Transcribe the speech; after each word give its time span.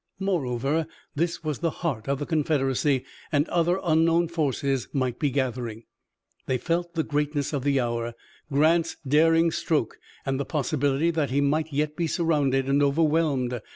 Moreover, 0.17 0.87
this 1.13 1.43
was 1.43 1.59
the 1.59 1.69
heart 1.85 2.07
of 2.09 2.17
the 2.17 2.25
Confederacy 2.25 3.05
and 3.31 3.47
other 3.49 3.79
unknown 3.83 4.29
forces 4.29 4.87
might 4.93 5.19
be 5.19 5.29
gathering. 5.29 5.83
They 6.47 6.57
felt 6.57 6.95
the 6.95 7.03
greatness 7.03 7.53
of 7.53 7.63
the 7.63 7.79
hour, 7.79 8.15
Grant's 8.51 8.97
daring 9.07 9.51
stroke, 9.51 9.99
and 10.25 10.39
the 10.39 10.43
possibility 10.45 11.11
that 11.11 11.29
he 11.29 11.39
might 11.39 11.71
yet 11.71 11.95
be 11.95 12.07
surrounded 12.07 12.67
and 12.67 12.81
overwhelmed. 12.81 13.61